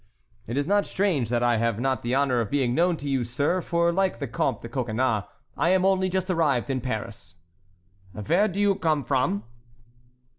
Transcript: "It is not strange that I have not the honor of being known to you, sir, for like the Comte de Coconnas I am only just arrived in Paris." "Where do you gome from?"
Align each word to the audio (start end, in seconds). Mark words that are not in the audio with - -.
"It 0.47 0.57
is 0.57 0.65
not 0.65 0.87
strange 0.87 1.29
that 1.29 1.43
I 1.43 1.57
have 1.57 1.79
not 1.79 2.01
the 2.01 2.15
honor 2.15 2.41
of 2.41 2.49
being 2.49 2.73
known 2.73 2.97
to 2.97 3.07
you, 3.07 3.23
sir, 3.23 3.61
for 3.61 3.91
like 3.91 4.17
the 4.17 4.27
Comte 4.27 4.63
de 4.63 4.67
Coconnas 4.67 5.25
I 5.55 5.69
am 5.69 5.85
only 5.85 6.09
just 6.09 6.31
arrived 6.31 6.71
in 6.71 6.81
Paris." 6.81 7.35
"Where 8.13 8.47
do 8.47 8.59
you 8.59 8.73
gome 8.73 9.03
from?" 9.03 9.43